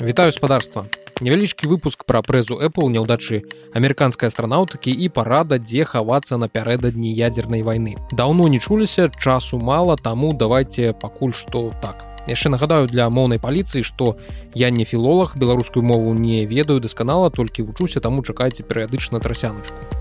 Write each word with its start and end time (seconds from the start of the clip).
Вітаю 0.00 0.32
спадарства. 0.32 0.86
Невялічкі 1.20 1.68
выпуск 1.68 2.08
пра 2.08 2.22
прэзу 2.24 2.56
Apple 2.56 2.88
няўдачы 2.88 3.44
амерыканскай 3.76 4.32
астранаўтыкі 4.32 4.88
і 4.88 5.08
парада, 5.12 5.60
дзе 5.60 5.84
хавацца 5.84 6.40
напярэдадні 6.40 7.12
ядзернай 7.12 7.60
вайны. 7.60 8.00
Даўно 8.08 8.48
не 8.48 8.58
чуліся, 8.58 9.12
часу 9.20 9.60
мала, 9.60 10.00
таму 10.00 10.32
давайте 10.32 10.96
пакуль 10.96 11.36
што 11.36 11.68
так. 11.84 12.08
Яшчэ 12.24 12.48
нагадаю 12.48 12.88
для 12.88 13.12
моўнай 13.12 13.38
паліцыі, 13.38 13.84
што 13.84 14.16
я 14.54 14.70
не 14.72 14.88
філолог, 14.88 15.36
беларускую 15.36 15.84
мову 15.84 16.16
не 16.16 16.46
ведаю 16.46 16.80
дасканала, 16.80 17.28
толькі 17.28 17.68
вучуся, 17.68 18.00
таму 18.00 18.24
чакайце 18.24 18.64
перыядычна 18.64 19.20
трасяначку. 19.20 19.99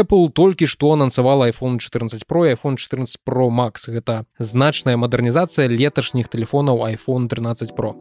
Apple 0.00 0.30
толькі 0.32 0.64
што 0.64 0.92
анансавала 0.96 1.48
iPhone 1.50 1.76
14 1.78 2.24
Pro 2.26 2.48
iPhone 2.48 2.76
14 2.76 3.20
Pro 3.26 3.50
Max 3.52 3.84
гэта 3.92 4.24
значная 4.38 4.96
мадэрнізацыя 4.96 5.68
леташніх 5.68 6.32
тэлефонаў 6.32 6.80
iPhone 6.88 7.28
13 7.28 7.76
Pro. 7.76 7.92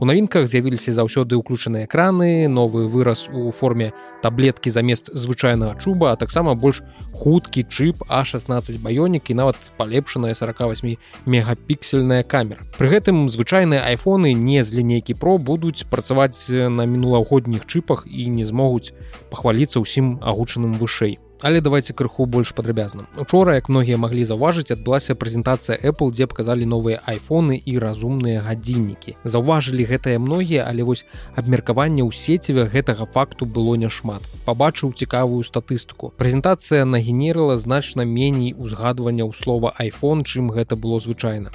У 0.00 0.06
навінках 0.06 0.48
з'явіліся 0.50 0.90
заўсёды 0.90 1.38
ўключаныя 1.38 1.86
экраны, 1.86 2.50
новы 2.50 2.90
выраз 2.90 3.30
у 3.30 3.54
форме 3.54 3.94
таблеткі 4.26 4.70
замест 4.74 5.06
звычайнага 5.14 5.78
чуба, 5.78 6.10
а 6.10 6.18
таксама 6.18 6.58
больш 6.58 6.82
хуткі 7.14 7.62
чып 7.70 8.02
А16 8.10 8.82
баёнік 8.82 9.30
і 9.30 9.38
нават 9.38 9.56
палепшаная 9.78 10.34
48 10.34 10.98
мегапіксельная 11.30 12.26
камера. 12.26 12.66
Пры 12.74 12.90
гэтым 12.90 13.30
звычайныя 13.30 13.86
айфоны 13.86 14.34
не 14.34 14.66
з 14.66 14.74
лінейкі 14.74 15.14
Pro 15.14 15.38
будуць 15.38 15.86
працаваць 15.86 16.50
на 16.50 16.82
мінулагодніх 16.90 17.62
чыпах 17.62 18.10
і 18.10 18.26
не 18.34 18.42
змогуць 18.42 18.90
пахваліцца 19.30 19.78
ўсім 19.78 20.18
агучаным 20.26 20.74
вышэй 20.82 21.22
але 21.42 21.60
давайте 21.60 21.94
крыху 21.94 22.26
больш 22.26 22.52
падрабязна 22.54 23.06
учора 23.18 23.54
як 23.54 23.68
многія 23.68 23.96
маглі 23.96 24.24
заўважыць 24.24 24.70
адбылася 24.70 25.14
прэзентацыя 25.14 25.78
Apple 25.80 26.12
дзе 26.12 26.26
паказалі 26.26 26.66
новыя 26.66 27.00
айфоны 27.06 27.56
і 27.56 27.78
разумныя 27.78 28.42
гадзіннікі. 28.46 29.16
Заўважылі 29.24 29.84
гэтыя 29.88 30.18
многія 30.18 30.66
але 30.68 30.82
вось 30.82 31.04
абмеркаванне 31.34 32.02
ў 32.04 32.12
сеціве 32.12 32.68
гэтага 32.68 33.06
факту 33.06 33.46
было 33.46 33.74
няшмат. 33.80 34.22
Пабачыў 34.44 34.92
цікавую 34.92 35.42
статыстыку. 35.42 36.12
Прэзентацыя 36.20 36.84
нагенерыла 36.84 37.56
значна 37.56 38.04
меней 38.04 38.54
узгадвання 38.54 39.24
ў 39.24 39.32
слова 39.32 39.74
iPhone 39.80 40.24
чым 40.24 40.50
гэта 40.52 40.76
было 40.76 41.00
звычайна. 41.00 41.50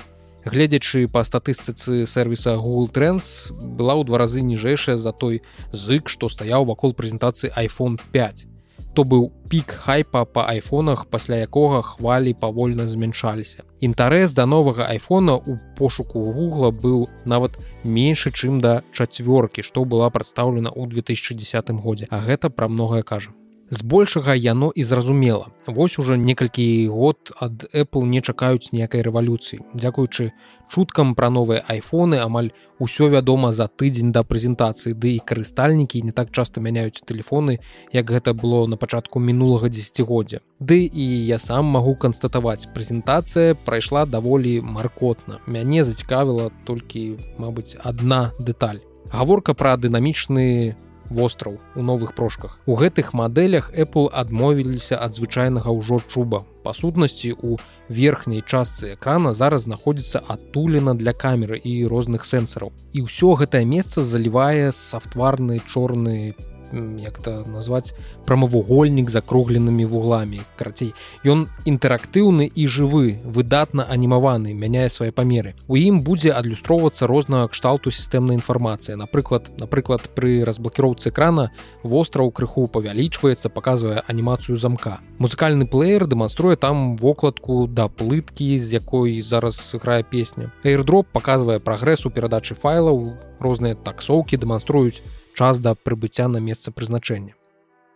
Гледзячы 0.45 1.07
па 1.11 1.21
статыстыцы 1.27 2.07
сервіса 2.07 2.55
google 2.55 2.89
trends 2.89 3.51
была 3.53 3.93
ў 3.99 4.07
два 4.07 4.17
разы 4.23 4.41
ніжэйшая 4.41 4.97
за 4.97 5.11
той 5.11 5.43
зык 5.71 6.09
што 6.09 6.29
стаяў 6.31 6.65
вакол 6.65 6.95
прэзентацыі 6.95 7.51
iPhone 7.53 7.99
5 8.15 8.48
то 8.93 9.03
быў 9.03 9.31
пік 9.49 9.73
хайпа 9.85 10.25
па 10.25 10.45
айфонах 10.51 11.05
пасля 11.05 11.41
якога 11.45 11.81
хвалі 11.81 12.33
павольна 12.33 12.87
змяншаліся. 12.87 13.63
Інтарэс 13.81 14.33
да 14.33 14.45
новага 14.45 14.85
айфона 14.85 15.35
у 15.37 15.57
пошуку 15.77 16.31
гугла 16.31 16.71
быў 16.71 17.07
нават 17.25 17.57
меншы 17.83 18.31
чым 18.31 18.61
да 18.61 18.81
чацвёркі 18.93 19.63
што 19.63 19.85
была 19.85 20.09
прадстаўлена 20.09 20.69
ў 20.69 20.87
2010 20.89 21.71
годзе. 21.81 22.07
А 22.09 22.19
гэта 22.19 22.49
пра 22.49 22.67
многае 22.67 23.03
кажа 23.03 23.31
збольшага 23.69 24.35
яно 24.35 24.71
і 24.75 24.83
зразумела. 24.83 25.47
Вось 25.67 25.99
ужо 25.99 26.15
некалькі 26.15 26.87
год 26.87 27.31
ад 27.39 27.69
apple 27.73 28.05
не 28.05 28.21
чакаюць 28.21 28.71
ніякай 28.71 29.01
рэвалюцыі. 29.01 29.61
Дзякуючы 29.73 30.31
чуткам 30.69 31.15
пра 31.15 31.29
новыя 31.29 31.63
айфоны 31.67 32.19
амаль 32.19 32.51
усё 32.79 33.09
вядома 33.09 33.51
за 33.51 33.69
тыдзень 33.69 34.11
да 34.11 34.23
прэзентацыі. 34.23 34.93
Ды 34.93 35.15
і 35.15 35.23
карыстальнікі 35.25 36.01
не 36.01 36.11
так 36.11 36.31
часта 36.31 36.61
мяняюць 36.61 37.01
тэлефоны 37.05 37.59
як 37.93 38.09
гэта 38.09 38.33
было 38.33 38.65
на 38.67 38.77
пачатку 38.77 39.19
мінулага 39.19 39.69
десятгоддзя 39.69 40.41
ды 40.59 40.83
і 40.85 41.05
я 41.25 41.39
сам 41.39 41.65
магу 41.65 41.95
канстатаваць 41.95 42.67
прэзентацыя 42.75 43.55
прайшла 43.65 44.05
даволі 44.05 44.59
маркотна. 44.61 45.39
Мяне 45.47 45.83
зацікавіла 45.83 46.51
толькі 46.65 47.17
мабыць 47.37 47.77
одна 47.83 48.33
дэталь. 48.39 48.83
Гаворка 49.09 49.53
пра 49.53 49.77
дынамічны 49.77 50.75
востраў 51.09 51.59
у 51.75 51.81
новых 51.81 52.15
прошках. 52.15 52.59
У 52.65 52.75
гэтых 52.75 53.13
мадэлях 53.13 53.71
Apple 53.73 54.09
адмовіліся 54.13 54.97
ад 54.99 55.15
звычайнага 55.15 55.71
ўжо 55.71 56.01
чуба. 56.07 56.45
Па 56.63 56.73
сутнасці 56.73 57.33
у 57.33 57.57
верхняй 57.89 58.43
частцы 58.45 58.93
экрана 58.93 59.33
зараз 59.33 59.65
знаходзіцца 59.65 60.21
адтулена 60.27 60.93
для 60.93 61.13
камеры 61.13 61.57
і 61.57 61.87
розных 61.87 62.25
сэнсараў. 62.25 62.71
І 62.93 63.07
ўсё 63.09 63.33
гэтае 63.39 63.65
месца 63.65 64.01
залівае 64.01 64.71
сафтварны 64.71 65.61
чорны 65.65 66.35
як-то 66.73 67.45
назваць 67.47 67.93
прамавугольнік 68.25 69.09
закругленымі 69.09 69.85
вугламі. 69.85 70.41
Карацей 70.57 70.93
ён 71.25 71.47
інтэрактыўны 71.65 72.49
і 72.49 72.67
жывы 72.67 73.19
выдатна 73.25 73.85
анімаваны 73.89 74.53
мяняе 74.53 74.89
свае 74.89 75.11
памеры. 75.11 75.55
У 75.67 75.75
ім 75.75 76.01
будзе 76.01 76.31
адлюстроўвацца 76.31 77.07
рознага 77.07 77.49
кшталту 77.49 77.91
сістэмнай 77.91 78.39
інфармацыі 78.39 78.95
напрыклад 78.95 79.49
напрыклад 79.57 80.09
пры 80.15 80.43
разблакіроўцы 80.45 81.09
экрана 81.09 81.49
востраў 81.83 82.31
крыху 82.31 82.67
павялічваецца 82.67 83.49
паказвае 83.49 84.03
анімацыю 84.07 84.57
замка. 84.57 84.99
Музыкальны 85.19 85.65
плеер 85.65 86.07
дэманструе 86.07 86.55
там 86.55 86.95
вокладку 86.97 87.67
да 87.67 87.87
плыткі 87.87 88.57
з 88.57 88.73
якой 88.73 89.21
зараз 89.21 89.75
грае 89.81 90.03
песня. 90.03 90.51
Airdrop 90.63 91.07
паказвае 91.11 91.59
прагрэс 91.59 92.05
у 92.05 92.09
перадачы 92.09 92.55
файлаў 92.55 93.15
розныя 93.39 93.75
таксоўкі 93.75 94.37
дэманструюць 94.37 95.01
час 95.39 95.59
да 95.63 95.75
прыбыцця 95.75 96.27
на 96.27 96.43
месца 96.43 96.71
прызначэння. 96.75 97.33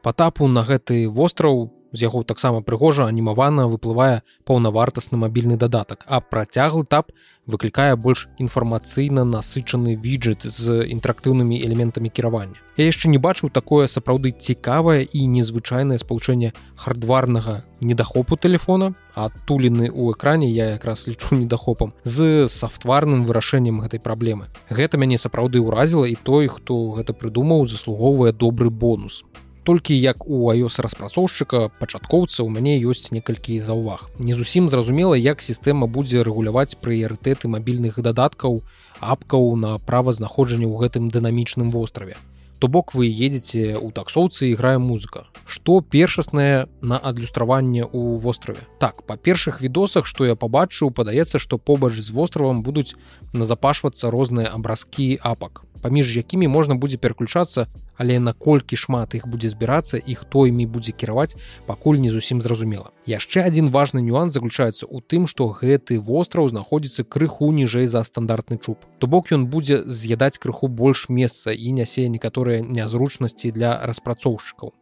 Патапу 0.03 0.47
на 0.47 0.63
гэты 0.63 1.07
востраў 1.09 1.67
з 1.93 2.01
яго 2.01 2.23
таксама 2.23 2.61
прыгожа 2.61 3.05
анімавана 3.05 3.69
выплывае 3.69 4.25
паўнавартасны 4.49 5.17
мабільны 5.17 5.57
дадатак, 5.57 6.03
а 6.09 6.19
працяглы 6.19 6.83
тап 6.83 7.13
выклікае 7.45 7.95
больш 7.95 8.27
інфармацыйна 8.39 9.23
насычаны 9.27 9.95
віджет 9.99 10.47
з 10.47 10.87
інтэрактыўнымі 10.89 11.59
элементамі 11.59 12.09
кіравання. 12.09 12.55
Я 12.77 12.87
яшчэ 12.87 13.11
не 13.11 13.19
бачыў 13.19 13.51
такое 13.51 13.87
сапраўды 13.87 14.31
цікавае 14.31 15.03
і 15.03 15.27
незвычайнае 15.27 15.99
спалучэнне 15.99 16.53
хардварнага 16.75 17.63
недахопу 17.81 18.37
телефона, 18.37 18.95
адтулены 19.13 19.91
ў 19.91 20.15
экране 20.15 20.49
я 20.49 20.73
якраз 20.79 21.07
лічу 21.07 21.35
недахопам 21.35 21.93
з 22.03 22.47
сафтварным 22.47 23.27
вырашэннем 23.27 23.83
гэтай 23.83 23.99
праблемы. 23.99 24.47
Гэта 24.71 24.97
мяне 24.97 25.19
сапраўды 25.19 25.59
ўразіла 25.59 26.07
і 26.07 26.15
той, 26.15 26.47
хто 26.47 26.95
гэта 26.95 27.13
прыдумаў, 27.13 27.67
заслугоўвае 27.67 28.31
добры 28.31 28.71
бонус 28.71 29.23
толькі 29.63 29.95
як 29.95 30.27
у 30.27 30.51
iOS 30.51 30.79
распрацоўшчыка 30.83 31.71
пачаткоўца 31.79 32.43
ў 32.43 32.49
мяне 32.51 32.75
ёсць 32.83 33.15
некалькі 33.15 33.59
заўваг. 33.59 34.11
Не 34.19 34.35
зусім 34.35 34.67
зразумела 34.69 35.15
як 35.15 35.41
сістэма 35.41 35.87
будзе 35.87 36.23
рэгуляваць 36.23 36.75
прыярытэты 36.83 37.47
мабільных 37.47 37.99
дадаткаў 38.03 38.61
апкаў 38.99 39.55
на 39.55 39.79
правазнаходжанне 39.79 40.67
ў 40.67 40.75
гэтым 40.83 41.09
дынамічным 41.09 41.71
востраве. 41.71 42.19
То 42.59 42.67
бок 42.67 42.93
вы 42.95 43.07
едзеце 43.11 43.75
ў 43.75 43.91
таксоўцы 43.91 44.51
іграе 44.51 44.79
музыка. 44.79 45.27
Што 45.43 45.81
першаснае 45.81 46.71
на 46.79 46.95
адлюстраванне 46.95 47.83
ў 47.83 48.19
востраве? 48.23 48.63
Так 48.79 49.03
па 49.03 49.17
першых 49.17 49.59
відосах 49.59 50.07
што 50.07 50.27
я 50.27 50.35
пабачыў 50.35 50.91
падаецца 50.91 51.39
што 51.39 51.57
побач 51.57 51.99
з 51.99 52.11
востравам 52.11 52.63
будуць 52.63 52.95
назапашвацца 53.33 54.11
розныя 54.11 54.51
абразкі 54.55 55.19
апак 55.19 55.67
паміж 55.83 56.15
якімі 56.17 56.47
можна 56.47 56.79
будзе 56.79 56.97
пераключацца 56.97 57.67
але 57.97 58.19
наколькі 58.19 58.75
шмат 58.75 59.15
іх 59.15 59.27
будзе 59.27 59.49
збірацца 59.49 59.97
і 59.97 60.15
хто 60.15 60.45
імі 60.47 60.65
будзе 60.65 60.91
кіраваць 60.91 61.35
пакуль 61.67 61.97
не 61.97 62.09
зусім 62.09 62.41
зразумела. 62.41 62.91
Яшчэ 63.05 63.43
один 63.43 63.69
важны 63.69 64.01
нюанс 64.01 64.33
заключаецца 64.33 64.85
ў 64.85 65.01
тым 65.07 65.27
што 65.27 65.49
гэты 65.49 65.99
востраў 65.99 66.49
знаходзіцца 66.49 67.03
крыху 67.03 67.51
ніжэй 67.51 67.87
за 67.87 68.03
стандартны 68.03 68.57
чуб. 68.57 68.77
То 68.99 69.07
бок 69.07 69.31
ён 69.31 69.47
будзе 69.47 69.83
з'ядаць 69.85 70.37
крыху 70.37 70.67
больш 70.67 71.09
месца 71.09 71.51
і 71.51 71.71
нясе 71.71 72.07
некаторыя 72.09 72.61
нязручнасці 72.61 73.51
для 73.51 73.79
распрацоўшчыкаў. 73.83 74.73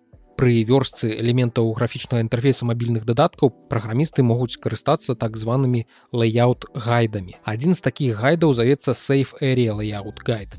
Вёрстцы 0.41 1.05
элементаў 1.21 1.69
графічнага 1.77 2.25
інтэрфейса 2.25 2.65
мабільных 2.65 3.05
дадаткаў 3.05 3.53
праграмісты 3.69 4.25
могуць 4.25 4.57
карыстацца 4.57 5.13
так 5.13 5.37
званымі 5.37 5.85
лейаут 6.09 6.65
гайдамі 6.73 7.37
адзін 7.45 7.77
з 7.77 7.85
такіх 7.85 8.17
гайдаў 8.17 8.57
завецца 8.57 8.97
сейф 8.97 9.37
area 9.37 9.77
layout 9.77 10.25
гайд 10.25 10.57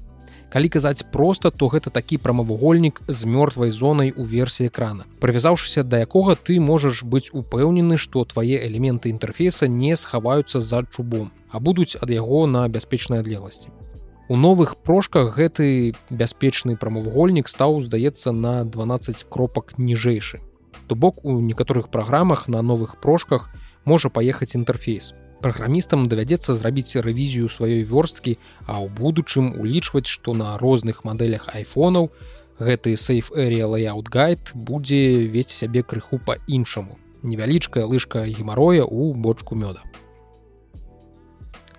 калі 0.52 0.68
казаць 0.68 1.08
проста 1.08 1.50
то 1.50 1.68
гэта 1.72 1.88
такі 1.90 2.20
прамавугольнік 2.20 3.00
з 3.08 3.24
мёртвай 3.24 3.72
зонай 3.72 4.12
у 4.12 4.24
версіі 4.28 4.68
экрана 4.68 5.08
прывязаўшыся 5.24 5.82
да 5.82 6.04
якога 6.04 6.36
ты 6.36 6.60
можаш 6.60 7.04
быць 7.04 7.32
упэўнены 7.32 7.96
што 7.96 8.24
твае 8.24 8.60
элементы 8.68 9.08
інтэрфейса 9.08 9.68
не 9.68 9.96
схаваюцца 9.96 10.60
за 10.60 10.84
чубом 10.90 11.32
а 11.52 11.60
будуць 11.60 11.96
ад 12.00 12.10
яго 12.10 12.46
на 12.46 12.66
бяспечнай 12.68 13.20
адлегласці. 13.20 13.68
У 14.28 14.36
новых 14.36 14.76
прошках 14.76 15.36
гэты 15.36 15.94
бяспечны 16.08 16.76
прамавугольнік 16.76 17.48
стаў 17.48 17.82
здаецца 17.84 18.32
на 18.32 18.64
12 18.64 19.26
кропак 19.28 19.76
ніжэйшы. 19.76 20.40
То 20.88 20.96
бок 20.96 21.24
у 21.24 21.40
некаторых 21.40 21.90
праграмах 21.90 22.48
на 22.48 22.62
новых 22.62 22.96
прошках 23.00 23.50
можа 23.84 24.08
паехаць 24.08 24.56
інтэрфейс 24.56 25.12
праграмістам 25.42 26.06
давядзецца 26.06 26.54
зрабіць 26.54 26.94
рэвізію 27.02 27.50
сваёй 27.50 27.82
вёрсткі 27.82 28.38
а 28.70 28.78
ў 28.78 28.86
будучым 28.88 29.58
улічваць 29.58 30.06
што 30.06 30.34
на 30.38 30.54
розных 30.62 31.02
мадэлях 31.04 31.50
айфонаў 31.50 32.10
гэты 32.62 32.96
сейф 32.96 33.32
area 33.34 33.66
layout 33.66 34.08
гайд 34.08 34.54
будзе 34.54 35.26
весці 35.26 35.66
сябе 35.66 35.82
крыху 35.82 36.22
па-іншаму. 36.22 36.98
Невялічкая 37.22 37.86
лыжка 37.86 38.26
гемароя 38.26 38.86
ў 38.86 39.14
бочку 39.14 39.58
мёда. 39.58 39.82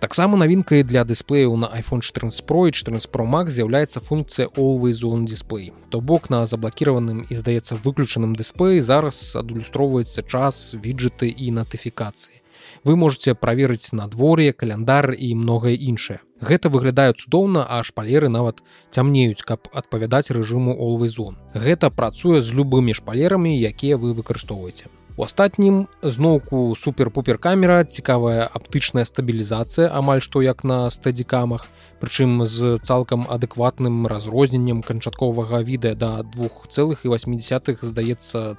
Таксама 0.03 0.35
навінкай 0.35 0.83
для 0.83 1.07
дысплеяў 1.07 1.55
на 1.55 1.71
iphone 1.79 2.03
14 2.03 2.43
pro 2.43 2.67
і 2.67 2.75
14 2.75 3.07
pro 3.07 3.23
max 3.23 3.55
з'яўляецца 3.55 4.03
функцыя 4.03 4.51
always 4.59 4.99
on 4.99 5.23
display. 5.23 5.71
То 5.89 6.01
бок 6.01 6.29
на 6.29 6.43
заблакіраваным 6.45 7.23
і 7.29 7.33
здаецца 7.35 7.79
выключаным 7.79 8.35
дысплеі 8.35 8.83
зараз 8.83 9.39
адлюстроўваецца 9.39 10.27
час 10.27 10.75
віджеты 10.75 11.31
і 11.31 11.55
натыфікацыі 11.55 12.42
вы 12.83 12.95
можете 12.95 13.35
праверыць 13.35 13.91
надвор'е 13.91 14.53
каляндар 14.53 15.11
і 15.11 15.35
многае 15.35 15.75
іншае. 15.75 16.19
Гэта 16.41 16.69
выглядае 16.69 17.13
цудоўна 17.13 17.65
а 17.69 17.83
шпалеры 17.83 18.27
нават 18.27 18.59
цямнеюць 18.91 19.43
каб 19.47 19.71
адпавядаць 19.71 20.31
рэжыму 20.35 20.75
always 20.75 21.15
on. 21.19 21.39
Гэта 21.53 21.89
працуе 21.89 22.41
з 22.41 22.51
любымі 22.51 22.93
шпалерамі 22.93 23.55
якія 23.55 23.97
вы 23.97 24.13
выкарыстоўваеце. 24.13 24.91
У 25.15 25.23
астатнім 25.23 25.87
зноўку 26.01 26.73
супер-пупер 26.73 27.37
камера 27.37 27.83
цікавая 27.85 28.49
аптычная 28.49 29.05
стабілізацыя 29.05 29.85
амаль 29.93 30.25
што 30.25 30.41
як 30.41 30.63
на 30.65 30.89
стадзікамах 30.89 31.67
прычым 32.01 32.41
з 32.49 32.81
цалкам 32.81 33.29
адэкватным 33.29 34.07
разрозненнем 34.09 34.81
канчатковага 34.81 35.61
відэа 35.61 35.93
да 35.93 36.11
двух 36.25 36.65
цэлых 36.65 37.05
і 37.05 37.13
80 37.13 37.85
здаецца 37.85 38.57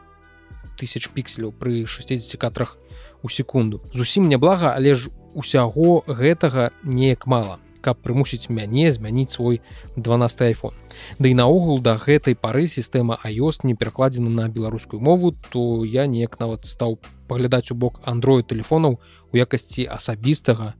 тысяч 0.76 1.08
пікселяў 1.10 1.52
пры 1.52 1.86
60 1.86 2.40
кадрах 2.40 2.78
у 3.22 3.28
секунду. 3.28 3.82
Зусім 3.92 4.28
няблага 4.28 4.74
але 4.76 4.94
ж 4.94 5.10
усяго 5.34 6.04
гэтага 6.06 6.70
неяк 6.84 7.26
мала 7.26 7.58
каб 7.84 8.00
прымусіць 8.00 8.48
мяне 8.48 8.88
змяніць 8.92 9.36
свой 9.36 9.60
12 9.96 10.44
iphone 10.48 10.76
Да 11.18 11.28
і 11.28 11.34
наогул 11.36 11.82
да 11.84 11.96
гэтай 12.00 12.34
пары 12.34 12.64
сістэма 12.70 13.18
iOS 13.28 13.60
не 13.68 13.74
перакладзена 13.74 14.30
на 14.30 14.48
беларускую 14.48 15.00
мову 15.00 15.34
то 15.50 15.84
я 15.84 16.06
неяк 16.06 16.40
нават 16.40 16.64
стаў 16.64 16.98
паглядаць 17.28 17.70
у 17.70 17.74
бок 17.74 18.00
android 18.08 18.48
телефонаў 18.48 18.98
у 19.32 19.36
якасці 19.36 19.84
асабістага 19.98 20.72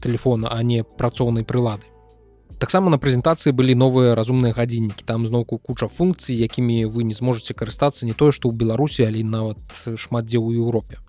телефона 0.00 0.50
а 0.50 0.62
не 0.62 0.82
працоўнай 0.82 1.44
прылады 1.44 1.86
таксама 2.60 2.92
на 2.92 3.00
прэзентацыі 3.00 3.56
былі 3.56 3.74
новыя 3.74 4.14
разумныя 4.14 4.52
гадзіннікі. 4.52 5.02
Там 5.08 5.24
зноўку 5.26 5.58
куча 5.58 5.88
функцый 5.88 6.36
якімі 6.36 6.84
вы 6.92 7.08
не 7.08 7.16
зможаце 7.16 7.56
карыстацца 7.56 8.04
не 8.04 8.12
тое 8.12 8.30
што 8.36 8.52
ў 8.52 8.54
беларусі 8.54 9.08
але 9.08 9.24
нават 9.24 9.58
шмат 9.96 10.28
дзе 10.28 10.36
ў 10.36 10.60
Еўропе. 10.60 11.00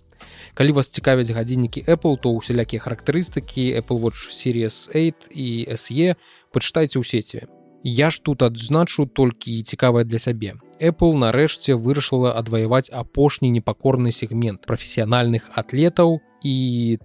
Калі 0.56 0.72
вас 0.80 0.88
цікавяць 0.88 1.30
гадзіннікі 1.30 1.84
Apple 1.84 2.16
то 2.24 2.32
усялякія 2.32 2.80
характарыстыкі 2.80 3.76
Apple 3.84 4.00
watch 4.00 4.32
series 4.32 4.88
8 4.96 5.36
і 5.36 5.68
se 5.76 6.16
пачытайце 6.56 6.98
ў 6.98 7.04
сеціве 7.04 7.52
я 7.84 8.10
ж 8.10 8.22
тут 8.22 8.44
адзначу 8.44 9.06
толькі 9.06 9.62
цікавае 9.62 10.06
для 10.06 10.20
сябе. 10.20 10.56
Apple 10.80 11.18
нарэшце 11.18 11.76
вырашыла 11.76 12.34
адваяваць 12.38 12.94
апошні 12.94 13.50
непакорны 13.50 14.12
сегмент 14.12 14.66
прафесіянальных 14.66 15.50
атлетаў 15.58 16.22
і 16.46 16.56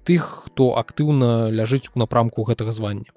тых 0.05 0.49
хто 0.49 0.77
актыўна 0.77 1.51
ляжыць 1.51 1.89
у 1.95 1.99
напрамку 1.99 2.45
гэтага 2.45 2.73
звання 2.73 3.11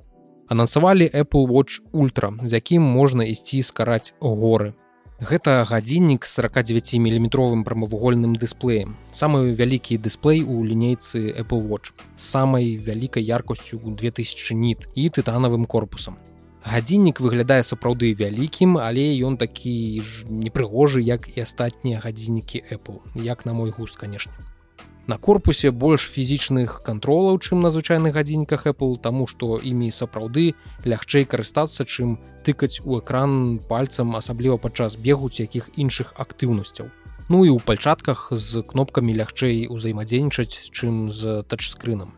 анансавалі 0.50 1.12
Apple 1.14 1.48
watch 1.48 1.82
ультра 1.92 2.34
з 2.44 2.54
якім 2.54 2.82
можна 2.82 3.24
ісці 3.24 3.64
скараць 3.64 4.14
горы 4.20 4.74
Гэта 5.20 5.68
гадзіннік 5.68 6.26
49 6.26 6.94
міліметровым 6.96 7.66
прамавугольным 7.68 8.38
дысплеем. 8.40 8.96
Самы 9.12 9.52
вялікі 9.52 9.98
дысплей 10.00 10.48
у 10.48 10.64
лінейцы 10.64 11.36
Apple 11.36 11.68
Watch 11.68 11.92
самай 12.16 12.80
вялікай 12.80 13.28
яркасцю 13.28 13.84
2000 13.84 14.56
ніт 14.56 14.88
і 14.96 15.10
тытанавым 15.10 15.68
корпусам. 15.68 16.16
Гадзіннік 16.64 17.20
выглядае 17.20 17.68
сапраўды 17.68 18.16
вялікім, 18.16 18.80
але 18.80 19.12
ён 19.20 19.36
такі 19.36 20.00
ж 20.00 20.24
непрыгожы, 20.32 21.04
як 21.04 21.28
і 21.36 21.44
астатнія 21.44 22.00
гадзіннікі 22.00 22.64
Apple, 22.72 23.04
як 23.16 23.46
на 23.46 23.52
мой 23.52 23.76
густ, 23.76 24.00
канешне 24.00 24.49
на 25.10 25.18
корпусе 25.18 25.72
больш 25.74 26.06
фізічных 26.14 26.82
кантролаў 26.86 27.40
чым 27.42 27.66
на 27.66 27.72
звычайных 27.74 28.14
гадзінніках 28.14 28.68
Apple 28.70 28.94
таму 29.02 29.26
што 29.32 29.58
імі 29.58 29.90
сапраўды 29.90 30.54
лягчэй 30.86 31.26
карыстацца 31.26 31.82
чым 31.90 32.20
тыкаць 32.46 32.78
у 32.86 33.00
экран 33.00 33.58
пальцам 33.72 34.14
асабліва 34.22 34.62
падчас 34.62 35.02
бегуць 35.10 35.42
якіх 35.42 35.74
іншых 35.74 36.14
актыўнасцяў. 36.14 36.94
Ну 37.26 37.42
і 37.42 37.50
ў 37.50 37.66
пальчатках 37.66 38.30
з 38.30 38.62
кнопкамі 38.62 39.18
лягчэй 39.18 39.66
узаемадзейнічаць 39.74 40.70
чым 40.70 41.10
з 41.10 41.42
тачскрынам 41.50 42.14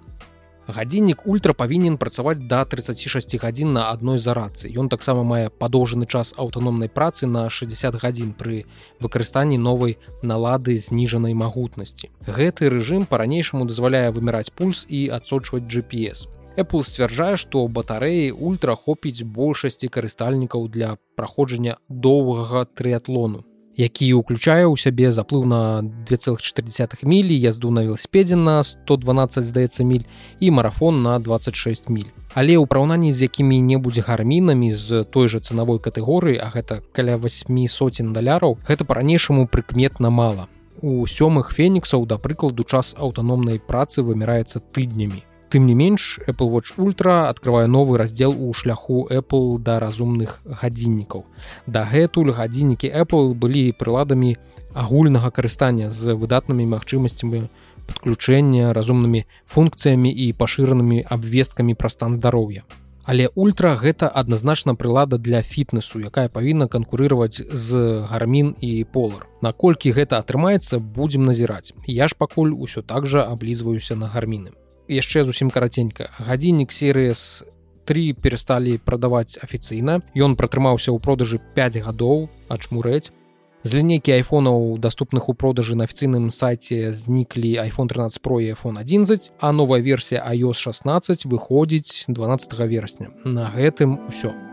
гадзіннік 0.75 1.27
ультра 1.27 1.53
павінен 1.53 1.97
працаваць 2.01 2.39
да 2.39 2.63
36 2.65 3.37
гадзін 3.43 3.73
на 3.77 3.89
адной 3.91 4.19
зарадцы 4.19 4.71
ён 4.71 4.89
таксама 4.89 5.23
мае 5.23 5.49
падоўжаны 5.49 6.05
час 6.05 6.33
аўтаномнай 6.37 6.89
працы 6.89 7.27
на 7.27 7.49
60 7.49 7.99
гадзін 8.01 8.33
пры 8.33 8.65
выкарыстанні 8.99 9.57
новай 9.57 9.97
налады 10.23 10.77
зніжанай 10.77 11.33
магутнасці. 11.33 12.09
Гэты 12.25 12.71
рэжым 12.73 13.05
по-ранейшаму 13.05 13.65
дазваляе 13.65 14.11
выміраць 14.11 14.51
пульс 14.55 14.85
і 14.89 15.07
адсочваць 15.19 15.67
GPS 15.67 16.27
Apple 16.59 16.83
сцвярджае 16.83 17.37
што 17.39 17.67
батарэі 17.67 18.31
ультра 18.35 18.75
хопіць 18.75 19.23
большасці 19.23 19.87
карыстальнікаў 19.87 20.67
для 20.67 20.97
праходжання 21.15 21.77
доўгага 21.87 22.65
трыатлону 22.75 23.45
які 23.81 24.13
ўключае 24.13 24.69
ў 24.69 24.77
сябе 24.77 25.09
заплыў 25.09 25.45
на 25.49 25.81
2,4 26.05 27.01
мілі 27.01 27.33
язду 27.33 27.73
на 27.73 27.81
велосипедзе 27.81 28.37
на 28.37 28.61
112 28.61 29.41
здаецца 29.41 29.81
міль 29.81 30.05
і 30.39 30.51
марафон 30.53 31.01
на 31.01 31.17
26 31.17 31.89
міль. 31.89 32.13
Але 32.37 32.61
ў 32.61 32.69
параўнанні 32.69 33.09
з 33.09 33.25
якімі-небудзь 33.25 34.05
гармінамі 34.05 34.69
з 34.77 35.03
той 35.09 35.27
жа 35.33 35.41
цанавой 35.41 35.81
катэгорыі 35.81 36.37
а 36.37 36.53
гэта 36.53 36.85
каля 36.93 37.17
8 37.17 37.49
сотен 37.67 38.13
даляраў 38.13 38.61
гэта 38.69 38.85
па-ранейшаму 38.85 39.49
прыкметна 39.49 40.13
мала. 40.13 40.45
У 40.81 41.09
сёмых 41.09 41.51
феніксаў 41.57 42.05
да 42.05 42.21
прыкладу 42.21 42.63
час 42.63 42.93
аўтаномнай 42.97 43.57
працы 43.57 44.05
выміраецца 44.05 44.61
тыднямі 44.71 45.25
тым 45.51 45.67
не 45.67 45.75
менш 45.75 46.19
Apple 46.27 46.49
watch 46.49 46.73
ультра 46.77 47.27
открывае 47.29 47.67
новы 47.67 47.97
раздзел 47.97 48.31
у 48.31 48.53
шляху 48.53 49.07
Apple 49.11 49.59
да 49.59 49.79
разумных 49.79 50.39
гадзіннікаў. 50.45 51.25
Дагэтуль 51.67 52.31
гадзіннікі 52.31 52.87
Apple 52.87 53.35
былі 53.35 53.75
прыладамі 53.75 54.37
агульнага 54.73 55.29
карыстання 55.29 55.91
з 55.91 56.15
выдатнымі 56.15 56.63
магчымасцямі 56.71 57.49
подключэння 57.83 58.71
разумнымі 58.71 59.25
функцыямі 59.43 60.07
і 60.07 60.31
пашыранымі 60.39 61.03
абвесткамі 61.03 61.75
пра 61.75 61.89
стан 61.91 62.15
здароўя. 62.15 62.63
Але 63.03 63.27
ультра 63.35 63.75
гэта 63.75 64.07
адназначна 64.07 64.75
прылада 64.79 65.17
для 65.17 65.41
фітнесу 65.41 65.99
якая 65.99 66.29
павінна 66.29 66.71
канкурыраваць 66.71 67.43
з 67.43 68.07
гармін 68.07 68.55
і 68.61 68.71
полар 68.87 69.27
наколькі 69.41 69.91
гэта 69.91 70.23
атрымаецца 70.23 70.79
будзем 70.79 71.27
назіраць. 71.27 71.73
Я 71.83 72.07
ж 72.07 72.15
пакуль 72.15 72.55
усё 72.55 72.79
так 72.81 73.03
жа 73.05 73.27
аблізваюся 73.27 73.99
на 73.99 74.07
гарміны 74.07 74.60
яшчэ 74.91 75.23
зусім 75.23 75.49
караценька. 75.49 76.11
Гадзіннік 76.19 76.75
серыяс 76.75 77.47
3 77.87 78.13
перасталі 78.19 78.77
прадаваць 78.83 79.39
афіцыйна. 79.39 80.03
Ён 80.13 80.35
пратрымаўся 80.35 80.91
ў 80.91 80.99
продажы 80.99 81.39
5 81.55 81.81
гадоў 81.87 82.27
ачмурэць 82.51 83.15
з 83.63 83.77
лінейкі 83.77 84.11
айфонаў 84.17 84.77
даступных 84.81 85.29
у 85.29 85.33
продажы 85.33 85.77
на 85.77 85.85
афіцыйным 85.85 86.29
сайце 86.33 86.93
зніклі 86.93 87.61
iphone 87.61 87.87
13 87.87 88.21
про 88.21 88.41
iphone 88.41 88.79
11 88.79 89.31
а 89.39 89.51
новая 89.51 89.81
версія 89.81 90.25
iOS 90.25 90.57
16 90.57 91.25
выходзіць 91.25 92.05
12 92.07 92.59
верасня. 92.67 93.09
На 93.23 93.51
гэтым 93.53 93.99
усё. 94.09 94.33
у 94.33 94.50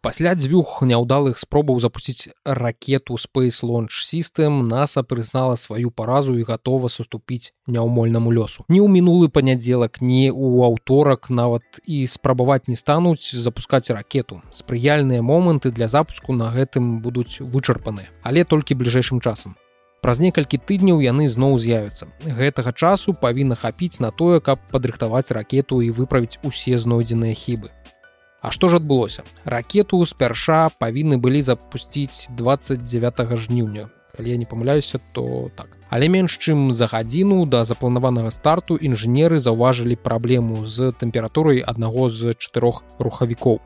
пасля 0.00 0.34
дзвюх 0.34 0.80
няўдалых 0.82 1.38
спробаў 1.38 1.80
запусціць 1.84 2.32
ракету 2.44 3.18
space 3.20 3.60
launch 3.60 4.00
system 4.00 4.64
наса 4.68 5.02
прызнала 5.02 5.56
сваю 5.60 5.90
паразу 5.90 6.36
і 6.40 6.44
гатова 6.48 6.88
саступіць 6.88 7.52
няўмольнаму 7.66 8.32
лёсу 8.32 8.64
не 8.68 8.80
ў 8.80 8.88
мінулы 8.88 9.28
панядзелак 9.28 10.00
не 10.00 10.32
ў 10.32 10.64
аўторак 10.72 11.28
нават 11.28 11.82
і 11.84 12.06
спрабаваць 12.08 12.68
не 12.68 12.76
стануць 12.80 13.36
запускаць 13.36 13.90
ракету 13.90 14.40
спрыяльныя 14.50 15.20
моманты 15.20 15.70
для 15.70 15.88
запуску 15.88 16.32
на 16.32 16.48
гэтым 16.54 17.00
будуць 17.04 17.40
вычарпаныя 17.40 18.08
але 18.22 18.44
толькі 18.44 18.80
бліжэйшым 18.80 19.20
часам 19.20 19.56
Праз 20.00 20.16
некалькі 20.16 20.56
тыдняў 20.56 21.02
яны 21.04 21.28
зноў 21.28 21.58
з'явяцца. 21.60 22.08
Гэтага 22.24 22.72
часу 22.72 23.12
павінна 23.12 23.52
хапіць 23.52 24.00
на 24.00 24.08
тое, 24.08 24.40
каб 24.40 24.62
падрыхтаваць 24.72 25.28
ракету 25.36 25.82
і 25.84 25.92
выправіць 25.92 26.40
усе 26.40 26.80
знойдзеныя 26.80 27.36
хібы. 27.36 27.68
А 28.40 28.50
што 28.50 28.68
ж 28.68 28.80
адбылося? 28.80 29.22
Ракету 29.44 30.00
спярша 30.08 30.70
павінны 30.80 31.20
былі 31.20 31.44
запусціць 31.44 32.32
29 32.32 33.36
жніўня. 33.36 33.90
Калі 34.16 34.30
я 34.30 34.36
не 34.36 34.48
памыляюся, 34.48 35.00
то 35.12 35.50
так. 35.56 35.76
Але 35.90 36.08
менш 36.08 36.38
чым 36.40 36.72
за 36.72 36.86
гадзіну 36.86 37.44
да 37.46 37.64
запланаванага 37.64 38.30
старту 38.30 38.76
інжынеры 38.80 39.38
заўважылі 39.38 39.96
праблему 39.96 40.64
з 40.64 40.92
тэмпературай 40.96 41.60
аднаго 41.60 42.08
з 42.08 42.32
чатырох 42.32 42.82
рухавікоў. 42.98 43.60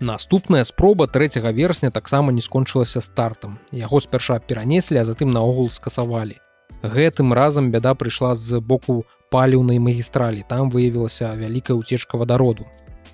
Наступная 0.00 0.64
спроба 0.64 1.06
3 1.06 1.40
верасня 1.52 1.90
таксама 1.90 2.32
не 2.32 2.44
скончылася 2.44 3.00
стартам. 3.00 3.58
Яго 3.72 4.00
спярша 4.00 4.38
перанеслі, 4.38 5.00
а 5.00 5.04
затым 5.08 5.30
наогул 5.32 5.70
скасавалі. 5.70 6.36
Гэтым 6.82 7.32
разам 7.32 7.70
бяда 7.72 7.94
прыйшла 7.94 8.34
з 8.34 8.60
боку 8.60 9.04
паліўнай 9.30 9.80
магістралі. 9.80 10.44
Там 10.48 10.68
выявілася 10.68 11.32
вялікая 11.32 11.76
уцечка 11.76 12.18
вадароду 12.20 12.66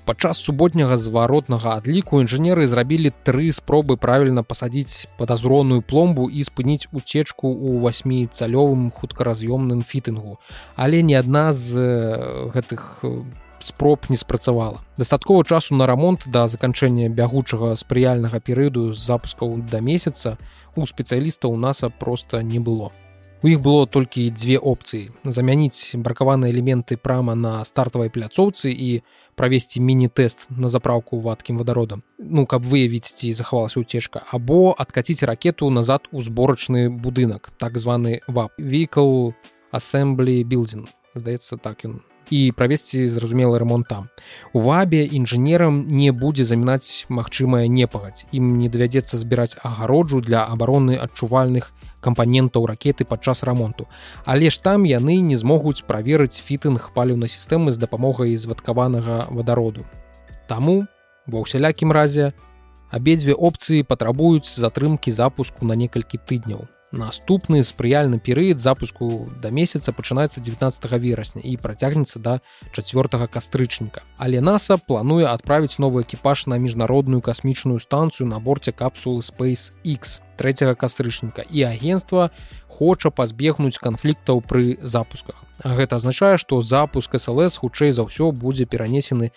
Падчас 0.05 0.43
суботняга 0.43 0.97
зваротнага 0.99 1.77
адліку 1.79 2.19
інжынеры 2.19 2.67
зрабілі 2.67 3.13
тры 3.23 3.53
спробы 3.55 3.95
правільна 3.95 4.43
пасадзіць 4.43 5.07
падазроную 5.15 5.79
пломбу 5.79 6.27
і 6.27 6.43
спыніць 6.43 6.91
уцечку 6.91 7.47
ў 7.47 7.79
васьміцалёвым 7.87 8.91
хуткараз'ёмным 8.91 9.87
фітынгу. 9.87 10.43
Але 10.75 11.07
ні 11.07 11.15
адна 11.15 11.53
з 11.55 11.79
гэтых 12.51 13.07
спроб 13.63 14.11
не 14.11 14.17
спрацавала. 14.17 14.83
Дастаткова 14.99 15.45
часу 15.45 15.79
на 15.79 15.87
рамонт 15.87 16.27
да 16.27 16.49
заканчэння 16.49 17.07
бягучага 17.07 17.79
спрыяльнага 17.79 18.43
перыяду 18.43 18.91
з 18.91 18.99
запускаў 18.99 19.63
да 19.71 19.79
месяца 19.79 20.35
у 20.75 20.83
спецыялістаў 20.83 21.55
наса 21.55 21.95
проста 21.95 22.43
не 22.43 22.59
было. 22.59 22.91
У 23.43 23.49
іх 23.51 23.59
было 23.61 23.87
толькі 23.91 24.31
дзве 24.31 24.59
опцыі 24.59 25.11
замяніць 25.27 25.99
бракаваныя 25.99 26.55
элементы 26.55 26.95
прама 26.97 27.35
на 27.35 27.65
стартавай 27.67 28.11
пляцоўцы 28.11 28.71
і 28.71 29.03
правесці 29.35 29.81
міні-тэст 29.81 30.49
на 30.51 30.69
запраўку 30.69 31.21
вадкім 31.21 31.59
вадародам 31.59 32.03
ну 32.19 32.47
каб 32.47 32.67
выявіць 32.67 33.15
ці 33.15 33.33
захавалася 33.33 33.81
уцечка 33.81 34.23
або 34.31 34.75
адкаціць 34.79 35.23
ракету 35.23 35.71
назад 35.71 36.09
у 36.13 36.23
зборачны 36.23 36.89
будынак 36.89 37.51
так 37.59 37.79
званы 37.79 38.21
вап 38.29 38.53
vehicle 38.59 39.35
assembly 39.73 40.45
building. 40.45 40.87
Здаецца 41.15 41.57
так 41.57 41.85
ён 41.85 42.01
і 42.33 42.53
правесці 42.57 43.09
зразумелы 43.13 43.59
ремонт 43.59 43.89
там. 43.89 44.09
У 44.53 44.61
вабе 44.65 45.05
інжынерам 45.05 45.85
не 45.89 46.13
будзе 46.13 46.45
замінаць 46.49 47.05
магчымая 47.13 47.67
непагадзь 47.69 48.25
ім 48.33 48.57
не 48.57 48.71
давядзецца 48.73 49.19
збіраць 49.21 49.59
агароджу 49.61 50.23
для 50.25 50.45
абароны 50.45 50.97
адчувальных 50.97 51.73
кампанентаў 52.03 52.67
ракеты 52.67 53.07
падчас 53.07 53.47
рамонту. 53.47 53.87
Але 54.27 54.51
ж 54.51 54.59
там 54.59 54.85
яны 54.85 55.23
не 55.23 55.39
змогуць 55.39 55.87
праверыць 55.87 56.43
фітынг 56.43 56.91
паліўнай 56.93 57.31
сістэмы 57.31 57.73
з 57.73 57.79
дапамогай 57.79 58.35
звадкаванага 58.37 59.31
вадароду. 59.31 59.87
Таму 60.51 60.85
ва 61.31 61.47
ўсялякім 61.47 61.95
разе 61.95 62.35
абедзве 62.91 63.39
опцыі 63.39 63.87
патрабуюць 63.87 64.51
затрымкі 64.59 65.15
запуску 65.15 65.65
на 65.65 65.79
некалькі 65.79 66.19
тыдняў. 66.19 66.67
Наступны 66.93 67.65
спрыяльны 67.65 68.21
перыяд 68.21 68.61
запуску 68.61 69.33
да 69.41 69.49
месяца 69.49 69.93
пачынаецца 69.97 70.45
19 70.45 70.93
верасня 71.01 71.41
і 71.41 71.57
працягнецца 71.57 72.21
да 72.21 72.41
чацвёртага 72.77 73.33
кастрычніка. 73.33 74.05
Але 74.19 74.45
NASAа 74.45 74.77
плануе 74.77 75.25
адправіць 75.25 75.81
новы 75.81 76.05
экіпаж 76.05 76.47
на 76.53 76.61
міжнародную 76.61 77.25
касмічную 77.25 77.81
станцыю 77.81 78.29
на 78.29 78.41
борце 78.41 78.73
капсулы 78.77 79.25
Space 79.25 79.73
X 79.89 80.21
трэцяга 80.37 80.77
кастрычніка 80.77 81.49
і 81.49 81.65
агенства 81.65 82.31
хоча 82.69 83.09
пазбегнуць 83.09 83.81
канфліктаў 83.81 84.45
пры 84.45 84.77
запусках. 84.83 85.41
Гэта 85.65 85.97
азначае, 85.97 86.37
што 86.37 86.61
запуск 86.61 87.17
СЛС 87.17 87.57
хутчэй 87.57 87.97
за 87.97 88.05
ўсё 88.05 88.37
будзе 88.37 88.69
перанесены 88.69 89.33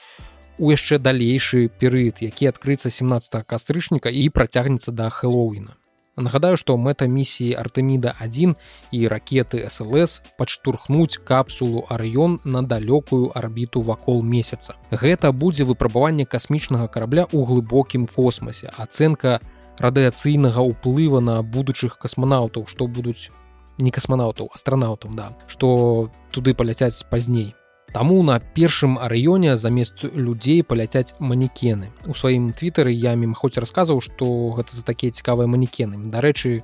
у 0.60 0.72
яшчэ 0.76 1.00
далейшы 1.00 1.72
перыяд, 1.72 2.20
які 2.20 2.52
адкрыцца 2.52 2.92
17 2.92 3.48
кастрычніка 3.48 4.12
і 4.12 4.28
працягнецца 4.28 4.92
да 4.92 5.08
хэллоуіна. 5.08 5.80
Нагадаю, 6.16 6.56
што 6.56 6.78
мэта 6.80 7.08
місіі 7.12 7.60
Артеміда 7.60 8.16
1 8.24 8.56
і 8.92 9.00
ракеты 9.12 9.68
СЛС 9.68 10.22
падштурхнуць 10.40 11.20
капсулу 11.20 11.84
Арыён 11.92 12.40
на 12.48 12.64
далёкую 12.64 13.36
арбіту 13.36 13.82
вакол 13.82 14.24
месяца. 14.24 14.80
Гэта 14.92 15.36
будзе 15.36 15.68
выпрабаванне 15.68 16.24
касмічнага 16.24 16.88
карабля 16.88 17.28
ў 17.28 17.44
глыбокім 17.44 18.08
космосе, 18.08 18.72
ацэнка 18.72 19.44
радыяцыйнага 19.76 20.64
ўплыва 20.64 21.20
на 21.20 21.44
будучых 21.44 22.00
касманаўтаў, 22.00 22.64
што 22.72 22.88
будуць 22.88 23.28
не 23.78 23.92
касманаўтаў, 23.92 24.56
астранаўтам, 24.56 25.12
да, 25.20 25.36
што 25.52 26.08
туды 26.32 26.56
паляцяць 26.56 27.04
пазней. 27.12 27.52
Таму 27.94 28.24
на 28.24 28.40
першым 28.40 28.98
арыёне 29.00 29.56
замест 29.58 30.04
людзей 30.04 30.64
паляцяць 30.64 31.16
манекены. 31.20 31.92
У 32.06 32.14
сваім 32.14 32.52
твітары 32.52 32.92
я 32.92 33.16
мім 33.16 33.34
хоць 33.34 33.58
расказваў, 33.58 34.02
што 34.02 34.52
гэта 34.58 34.76
за 34.76 34.84
такія 34.84 35.12
цікавыя 35.12 35.48
манекены. 35.48 36.12
Дарэчы, 36.12 36.64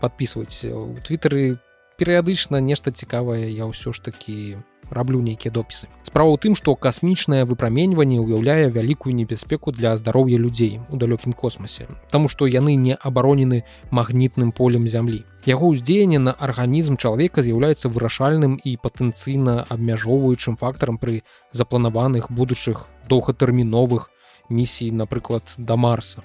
подписывать 0.00 0.54
у 0.64 0.94
твітары 1.02 1.58
перыядычна 1.98 2.62
нешта 2.62 2.94
цікавае 2.94 3.50
я 3.50 3.66
ўсё 3.66 3.90
ж 3.92 3.98
такі 3.98 4.62
раблю 4.90 5.20
нейкія 5.20 5.52
допісы. 5.52 5.88
Справа 6.02 6.32
ў 6.34 6.38
тым, 6.40 6.54
што 6.56 6.74
касмічнае 6.74 7.44
выпраменьванне 7.44 8.20
ўяўляе 8.20 8.70
вялікую 8.72 9.14
небяспеку 9.14 9.72
для 9.72 9.96
здароўя 9.96 10.38
людзей 10.38 10.80
у 10.90 10.96
далёкім 10.96 11.32
космосе, 11.32 11.86
Таму 12.10 12.28
што 12.28 12.46
яны 12.46 12.76
не 12.76 12.94
абаронены 12.94 13.64
магнітным 13.90 14.52
полем 14.52 14.88
зямлі. 14.88 15.24
Яго 15.44 15.72
ўздзеянне 15.72 16.18
на 16.18 16.32
арганізм 16.32 16.96
чалавека 16.96 17.42
з'яўляецца 17.42 17.88
вырашальным 17.88 18.56
і 18.64 18.76
патэнцыйна 18.76 19.64
абмяжоўваючым 19.68 20.56
фактарам 20.56 20.98
пры 20.98 21.22
запланаваных 21.52 22.32
будучых 22.32 22.88
доўгатэрміновых 23.08 24.10
місій, 24.48 24.90
напрыклад, 24.92 25.42
да 25.56 25.76
марса. 25.76 26.22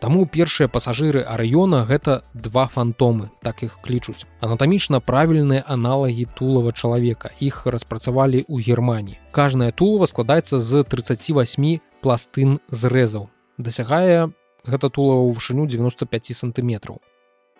Таму 0.00 0.26
першыя 0.26 0.68
пасажыры 0.68 1.24
арыёна 1.24 1.86
гэта 1.88 2.22
два 2.34 2.66
фантомы, 2.68 3.30
так 3.42 3.62
іх 3.62 3.78
клічуць. 3.80 4.28
Анатамічна 4.44 5.00
правільныя 5.00 5.64
аналагі 5.66 6.28
тулава 6.36 6.72
чалавека. 6.72 7.32
Іх 7.40 7.64
распрацавалі 7.66 8.44
ў 8.44 8.60
Геррманіі. 8.60 9.16
Кажнае 9.32 9.72
тулава 9.72 10.06
складаецца 10.06 10.60
з 10.60 10.84
38 10.84 11.80
пластын 12.04 12.60
зрэзаў. 12.68 13.32
Дасягае 13.56 14.28
гэта 14.68 14.86
тулава 14.92 15.24
ў 15.24 15.32
вышыню 15.32 15.64
95 15.64 16.36
сантыметраў. 16.36 17.00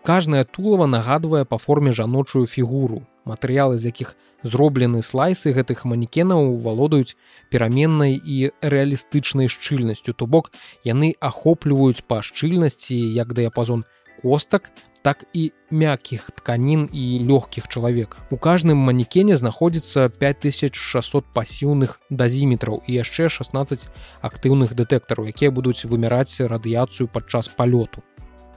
Кажнае 0.07 0.45
тулава 0.45 0.87
нагадвае 0.87 1.45
па 1.45 1.57
форме 1.59 1.91
жаночую 1.91 2.47
фігуру, 2.47 3.01
матэрыялы 3.27 3.75
з 3.83 3.91
якіх 3.91 4.15
зроблены 4.47 5.03
слайсы 5.03 5.51
гэтых 5.57 5.83
манекенаў 5.83 6.63
валодаюць 6.63 7.19
пераменнай 7.51 8.15
і 8.15 8.37
рэалістычнай 8.63 9.51
шчыльнасцю, 9.51 10.15
то 10.15 10.31
бок 10.31 10.53
яны 10.87 11.11
ахопліваюць 11.19 12.07
па 12.07 12.23
шчыльнасці 12.23 12.95
як 12.95 13.35
дыяпазон 13.35 13.83
костак, 14.23 14.71
так 15.03 15.27
і 15.35 15.51
мяккіх 15.75 16.31
тканін 16.39 16.87
і 16.95 17.27
лёгкіх 17.27 17.67
чалавека. 17.67 18.23
У 18.31 18.39
кажным 18.39 18.79
манекене 18.79 19.35
знаходзіцца 19.35 20.07
5600 20.23 21.35
пасіўных 21.35 21.99
дазіметраў 22.11 22.79
і 22.87 23.03
яшчэ 23.03 23.27
16 23.27 23.91
актыўных 24.23 24.79
дэтэктараў, 24.79 25.35
якія 25.35 25.51
будуць 25.51 25.83
вымяраць 25.83 26.39
радыяцыю 26.39 27.11
падчас 27.11 27.51
палёту 27.51 28.07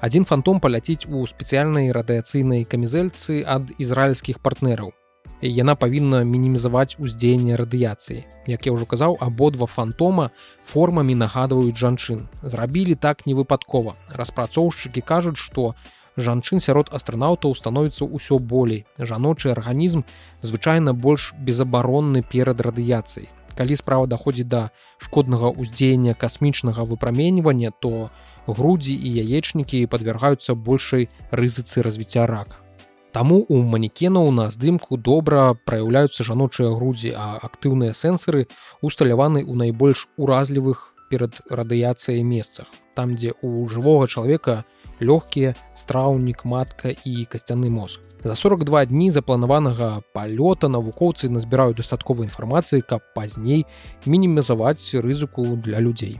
адзін 0.01 0.25
фантом 0.25 0.59
паляціць 0.59 1.05
у 1.09 1.25
спецыяльнай 1.27 1.91
радыяцыйнай 1.91 2.63
камізэльцы 2.63 3.43
ад 3.45 3.73
ізраільскіх 3.77 4.39
партнераў 4.39 4.93
яна 5.41 5.75
павінна 5.75 6.23
мінімізаваць 6.27 6.99
уздзеянне 6.99 7.55
радыяцыі. 7.55 8.25
Як 8.47 8.65
я 8.65 8.73
ўжо 8.73 8.85
казаў 8.85 9.15
абодва 9.19 9.67
фантома 9.67 10.31
формамі 10.63 11.15
нагадваюць 11.15 11.77
жанчын. 11.77 12.27
Зрабілі 12.41 12.95
так 12.95 13.25
не 13.25 13.33
выпадкова 13.33 13.95
распрацоўшчыкі 14.11 15.01
кажуць 15.01 15.39
што 15.39 15.75
жанчын 16.17 16.59
сярод 16.59 16.91
астранаўтаў 16.91 17.55
становіцца 17.55 18.03
ўсё 18.03 18.39
болей. 18.39 18.85
Жаночы 18.99 19.51
арганізм 19.51 20.03
звычайна 20.41 20.93
больш 20.93 21.33
безабаронны 21.39 22.21
перад 22.23 22.59
радыяцыяй. 22.59 23.31
Калі 23.55 23.75
справа 23.75 24.07
даходзіць 24.07 24.47
да 24.47 24.71
шкоднага 24.99 25.51
ўздзеяння 25.51 26.15
касмічнага 26.15 26.83
выпраменьвання 26.83 27.71
то 27.71 28.11
грудзі 28.53 28.93
і 28.95 29.09
яечнікі 29.23 29.85
падвяргаюцца 29.87 30.55
большай 30.55 31.09
рызыцы 31.31 31.81
развіцця 31.81 32.25
рака. 32.25 32.63
Таму 33.11 33.39
у 33.49 33.61
манекенаў 33.65 34.29
на 34.31 34.49
здымку 34.53 34.97
добра 34.97 35.57
праяўляюцца 35.65 36.23
жаночыя 36.23 36.69
грудзі, 36.75 37.13
а 37.17 37.41
актыўныя 37.41 37.93
сэнсары 37.97 38.45
усталяваны 38.85 39.41
ў 39.41 39.53
найбольш 39.57 40.05
уразлівых 40.17 40.93
перад 41.09 41.41
радыяцыяй 41.49 42.21
месцах. 42.21 42.69
Там, 42.93 43.15
дзе 43.15 43.33
у 43.41 43.65
жывога 43.65 44.05
чалавека 44.05 44.63
лёгкія 45.01 45.55
страўнік, 45.73 46.45
матка 46.45 46.93
і 46.93 47.25
касцяны 47.25 47.73
мозг. 47.73 47.99
За 48.23 48.35
42 48.35 48.85
дні 48.85 49.09
запланаванага 49.09 50.03
палёта 50.13 50.67
навукоўцы 50.67 51.31
назбіраюць 51.31 51.79
дастатковай 51.79 52.27
інфармацыі, 52.27 52.83
каб 52.85 53.01
пазней 53.15 53.65
мінімізаваць 54.05 54.93
рызыку 54.99 55.55
для 55.55 55.79
людзей. 55.79 56.19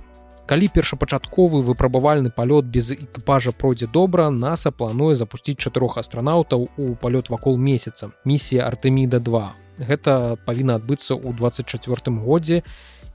Калі 0.49 0.65
першапачатковы 0.73 1.61
выпрабавальны 1.61 2.31
палёт 2.33 2.65
без 2.65 2.89
экіпажа 2.89 3.51
пройдзе 3.53 3.85
добра, 3.85 4.31
NASAа 4.33 4.73
плануе 4.73 5.13
запусціць 5.13 5.61
чатырох 5.61 5.99
астранаўтаў 6.01 6.73
у 6.73 6.95
палёт 6.97 7.29
вакол 7.29 7.61
месяца. 7.61 8.09
Місія 8.25 8.65
Артеміда 8.65 9.19
2. 9.19 9.43
Гэта 9.77 10.41
павінна 10.49 10.81
адбыцца 10.81 11.13
ў 11.13 11.37
24 11.37 12.17
годзе 12.25 12.63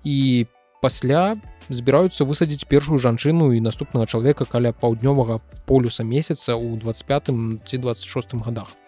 і 0.07 0.47
пасля 0.79 1.35
збіраюцца 1.75 2.23
высадзіць 2.23 2.71
першую 2.71 3.03
жанчыну 3.03 3.51
і 3.51 3.59
наступнага 3.67 4.07
чалавека 4.07 4.47
каля 4.47 4.71
паўднёвага 4.71 5.43
полюса 5.67 6.07
месяца 6.07 6.55
ў 6.55 6.79
25 6.79 7.35
ці 7.67 7.83
26 7.83 8.47
годах. 8.47 8.79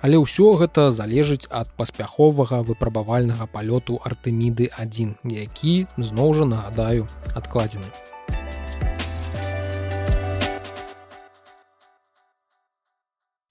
Але 0.00 0.16
ўсё 0.22 0.54
гэта 0.60 0.90
залежыць 0.94 1.50
ад 1.50 1.70
паспяховага 1.74 2.62
выпрабавальнага 2.62 3.46
палёту 3.50 3.98
артэміды 4.10 4.70
1, 4.78 5.16
які 5.26 5.74
зноў 5.98 6.34
жа 6.38 6.44
нагадаю 6.46 7.08
адкладзены. 7.34 7.90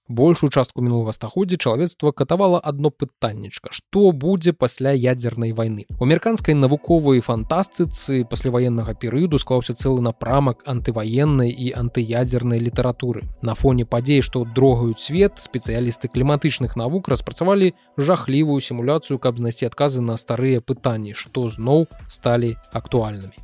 Большую 0.10 0.50
частку 0.50 0.82
мінулага 0.82 1.14
стагоддзя 1.14 1.58
чалавецтва 1.58 2.12
катавала 2.12 2.60
одно 2.60 2.90
пытаннечка 2.90 3.70
што 3.72 4.12
будзе 4.12 4.54
пасля 4.54 4.92
ядзернай 4.92 5.52
войны 5.54 5.86
у 6.00 6.08
амерыканскай 6.08 6.56
навуковай 6.56 7.20
фантастыцы 7.20 8.24
пасляваеннага 8.24 8.94
перыяду 8.96 9.40
склаўся 9.44 9.74
цэлы 9.76 10.00
напрамак 10.06 10.64
антываеннай 10.74 11.52
і 11.52 11.74
антыядзернай 11.76 12.60
літаратуры. 12.64 13.26
На 13.42 13.56
фоне 13.60 13.86
падзей 13.86 14.24
што 14.24 14.46
дрогаюць 14.46 15.04
свет 15.04 15.44
спецыялісты 15.44 16.08
кліматычных 16.08 16.78
навук 16.80 17.12
распрацавалі 17.12 17.74
жахлівую 17.98 18.62
сімуляцыю 18.62 19.20
каб 19.20 19.44
знайсці 19.44 19.68
адказы 19.68 20.00
на 20.00 20.16
старыя 20.16 20.64
пытанні 20.64 21.12
што 21.12 21.50
зноў 21.52 21.88
сталі 22.08 22.56
актуальнымі 22.72 23.36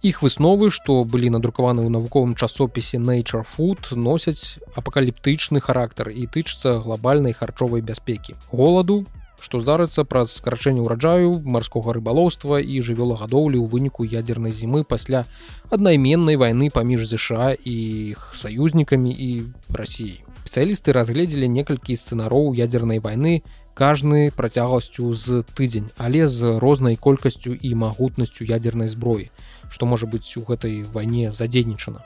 Іх 0.00 0.22
высновы, 0.24 0.70
што 0.72 1.04
былі 1.04 1.28
надрукаваны 1.28 1.84
ў 1.84 1.92
навуковым 1.92 2.32
часопісе 2.32 2.96
Nature 2.96 3.44
Food 3.44 3.92
носяць 3.92 4.56
апакаліптычны 4.72 5.60
характар 5.60 6.08
і 6.08 6.24
тычыцца 6.24 6.80
глобальнай 6.80 7.36
харчовай 7.36 7.84
бяспекі. 7.84 8.32
Голаду, 8.48 9.04
што 9.44 9.60
здарыцца 9.60 10.08
праз 10.08 10.32
скарачэнне 10.40 10.80
ўраджаю 10.80 11.44
марскога 11.44 11.92
рыбалоўства 11.92 12.64
і 12.64 12.80
жывёлагадоўлі 12.80 13.60
ў 13.60 13.68
выніку 13.68 14.08
ядзернай 14.08 14.56
зімы 14.56 14.88
пасля 14.88 15.28
аднайменнай 15.68 16.40
вайны 16.40 16.72
паміж 16.72 17.04
ЗША 17.04 17.52
і 17.60 17.76
іх 18.16 18.32
саюзнікамі 18.40 19.12
і 19.12 19.30
рассіяй. 19.68 20.24
Спецыялісты 20.40 20.96
разгледзелі 20.96 21.48
некалькі 21.48 21.94
сцэнароў 21.94 22.56
ядзернай 22.56 22.98
вайны 22.98 23.42
кажны 23.74 24.32
працягласцю 24.34 25.14
з 25.14 25.44
тыдзень, 25.54 25.92
але 25.96 26.26
з 26.28 26.58
рознай 26.58 26.96
колькасцю 26.96 27.54
і 27.54 27.74
магутнасцю 27.74 28.44
ядзернай 28.44 28.88
зброі 28.88 29.30
што 29.70 29.86
можа 29.86 30.06
быць 30.10 30.36
у 30.36 30.44
гэтай 30.44 30.82
вайне 30.82 31.30
задзейнічана. 31.30 32.02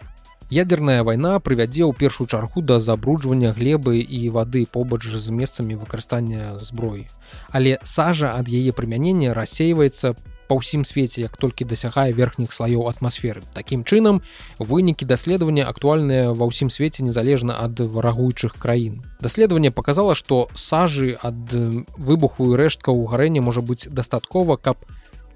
Ядерная 0.53 1.03
вайна 1.03 1.41
прывядзе 1.41 1.89
ў 1.89 1.97
першую 1.97 2.29
чаргу 2.29 2.61
да 2.61 2.77
забруджвання 2.79 3.57
глебы 3.57 3.99
і 3.99 4.29
вады 4.29 4.67
побач 4.69 5.09
з 5.09 5.33
месцамі 5.33 5.81
выкарыстання 5.81 6.61
зброі. 6.61 7.09
Але 7.49 7.81
сажа 7.83 8.37
ад 8.37 8.53
яе 8.53 8.77
прымянення 8.77 9.33
рассейваецца 9.35 10.13
па 10.49 10.59
ўсім 10.61 10.85
свеце, 10.85 11.21
як 11.25 11.37
толькі 11.37 11.65
дасягае 11.65 12.13
верхніх 12.13 12.53
слаёў 12.53 12.89
атмасферы. 12.89 13.43
Такім 13.55 13.85
чынам, 13.85 14.21
вынікі 14.59 15.05
даследавання 15.05 15.69
актуальныя 15.69 16.33
ва 16.33 16.45
ўсім 16.49 16.71
свеце 16.71 17.05
незалежна 17.05 17.57
ад 17.61 17.81
варагуючых 17.81 18.59
краін. 18.59 19.03
Даследаванне 19.21 19.71
показала, 19.71 20.15
што 20.15 20.49
сажы 20.55 21.17
ад 21.21 21.53
выбуху 21.97 22.53
і 22.53 22.59
рэшткаў 22.61 23.05
гарэння 23.09 23.41
можа 23.41 23.61
быць 23.61 23.89
дастаткова, 23.89 24.57
каб 24.57 24.79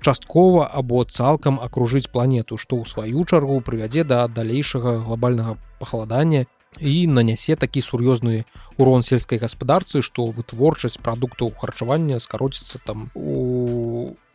часткова 0.01 0.67
або 0.67 1.05
цалкам 1.05 1.59
акружыць 1.61 2.11
планету 2.11 2.57
што 2.57 2.79
ў 2.79 2.87
сваю 2.87 3.25
чаргу 3.25 3.61
прывядзе 3.61 4.05
да 4.05 4.27
далейшага 4.29 5.03
глобальнага 5.03 5.59
пахаладання 5.83 6.47
і 6.79 7.07
нанясе 7.11 7.57
такі 7.57 7.83
сур'ёзны 7.83 8.45
урон 8.79 9.03
сельскай 9.03 9.43
гаспадарцы 9.43 10.03
што 10.03 10.29
вытворчасць 10.31 11.01
прадуктаў 11.03 11.51
харчавання 11.59 12.21
скароціцца 12.23 12.79
там 12.85 13.11
у 13.15 13.68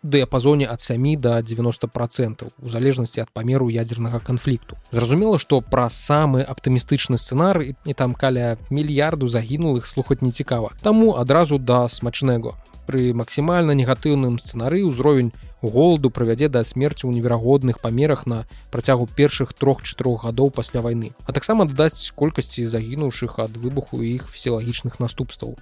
дыяпазоне 0.04 0.68
ад 0.68 0.82
7 0.82 1.16
до 1.20 1.42
90 1.42 1.88
процентов 1.88 2.52
у 2.62 2.70
залежнасці 2.70 3.22
ад 3.22 3.30
памеру 3.34 3.70
ядзернага 3.70 4.20
канфлікту 4.20 4.76
зразумела 4.92 5.40
што 5.40 5.62
пра 5.62 5.88
самы 5.90 6.44
аптымістычны 6.44 7.18
сцэнар 7.18 7.64
і 7.64 7.94
там 7.96 8.14
каля 8.14 8.58
мільярду 8.70 9.28
загінулых 9.28 9.88
слухаць 9.88 10.22
нецікава 10.22 10.72
таму 10.82 11.16
адразу 11.16 11.58
да 11.58 11.88
смачнего. 11.88 12.56
Пры 12.84 13.14
максімальна 13.16 13.72
негатыўным 13.72 14.36
сцэнары 14.44 14.84
ўзровень 14.84 15.32
голаду 15.64 16.12
правядзе 16.12 16.50
да 16.52 16.64
смерці 16.68 17.08
ў 17.08 17.16
неверагодных 17.16 17.80
памерах 17.80 18.28
на 18.28 18.44
працягу 18.76 19.08
першых 19.08 19.56
трох-чатырох 19.56 20.28
гадоў 20.28 20.52
пасля 20.52 20.84
вайны 20.84 21.16
а 21.24 21.32
таксама 21.32 21.64
дадасць 21.64 22.12
колькасці 22.12 22.68
загінуўшых 22.68 23.40
ад 23.40 23.56
выбуху 23.56 24.04
іх 24.04 24.28
фізіялагічных 24.28 25.00
наступстваў 25.00 25.56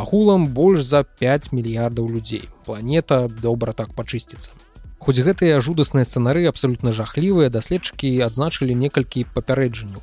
агулам 0.00 0.48
больш 0.48 0.82
за 0.82 1.04
5 1.04 1.52
мільярдаў 1.52 2.08
людзей. 2.08 2.48
Планета 2.64 3.28
добра 3.28 3.72
так 3.72 3.94
пачысціцца. 3.94 4.50
Хоць 4.98 5.20
гэтыя 5.20 5.60
жудасныя 5.60 6.08
сцэнары 6.08 6.48
абсалютна 6.48 6.92
жахлівыя 6.92 7.52
даследчыкі 7.52 8.08
адзначылі 8.24 8.74
некалькі 8.74 9.26
папярэджанняў. 9.34 10.00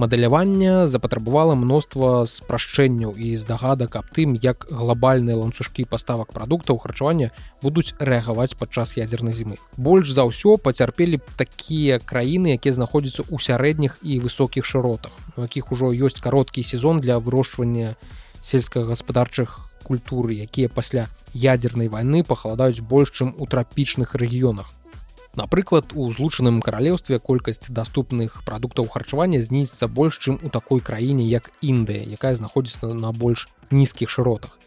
Мадэлявання 0.00 0.86
запатрабавала 0.86 1.54
мноства 1.54 2.24
спрашчэнняў 2.24 3.18
і 3.20 3.36
здагадак 3.36 3.96
аб 4.00 4.08
тым 4.16 4.32
як 4.40 4.64
глобальныя 4.70 5.36
ланцужкі 5.36 5.84
паставак 5.84 6.32
прадуктаў 6.32 6.78
харчавання 6.80 7.30
будуць 7.60 7.92
рэагаваць 7.98 8.56
падчас 8.56 8.96
ядзернай 8.96 9.36
зімы. 9.36 9.60
Больш 9.76 10.08
за 10.08 10.24
ўсё 10.24 10.56
пацярпелі 10.56 11.20
такія 11.36 12.00
краіны 12.00 12.56
якія 12.56 12.72
знаходзяцца 12.80 13.28
ў 13.28 13.36
сярэдніх 13.36 14.00
і 14.00 14.24
высокіх 14.24 14.64
шыротах 14.64 15.12
у 15.36 15.42
якіх 15.42 15.72
ужо 15.72 15.90
ёсць 15.90 16.20
кароткі 16.20 16.62
сезон 16.62 17.00
для 17.00 17.18
вырошчвання 17.18 17.96
сельскагаспадарчых 18.42 19.70
культуры 19.84 20.34
якія 20.34 20.68
пасля 20.68 21.08
ядзернай 21.34 21.88
вайны 21.88 22.24
пахаладаюць 22.24 22.80
больш 22.80 23.12
чым 23.12 23.34
у 23.38 23.46
трапічных 23.46 24.14
рэгіёнах 24.14 24.70
Напрыклад, 25.36 25.92
у 25.94 26.10
злучаным 26.10 26.60
каралеўстве 26.60 27.20
колькасць 27.22 27.70
даступных 27.70 28.42
прадуктаў 28.44 28.88
харчавання 28.90 29.38
знізіцца 29.42 29.86
больш, 29.86 30.18
чым 30.18 30.40
у 30.42 30.50
такой 30.50 30.80
краіне, 30.80 31.22
як 31.22 31.52
Індыя, 31.62 32.02
якая 32.02 32.34
знаходзіцца 32.34 32.94
на 32.94 33.12
больш 33.12 33.46
нізкіх 33.70 34.10
шыротах. 34.10 34.58